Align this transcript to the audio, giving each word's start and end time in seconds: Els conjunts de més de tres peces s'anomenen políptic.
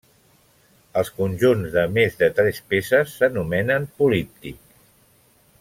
Els 1.01 1.11
conjunts 1.17 1.69
de 1.75 1.83
més 1.99 2.17
de 2.23 2.31
tres 2.41 2.63
peces 2.73 3.15
s'anomenen 3.21 3.89
políptic. 4.03 4.61